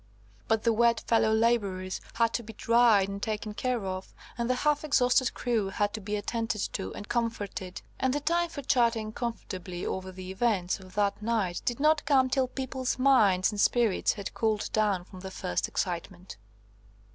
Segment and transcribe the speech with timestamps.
[0.47, 4.55] But the wet fellow labourers had to be dried and taken care of, and the
[4.55, 9.11] half exhausted crew had to be attended to and comforted; and the time for chatting
[9.13, 14.13] comfortably over the events of that night did not come till people's minds and spirits
[14.13, 16.37] had cooled down from the first excitement.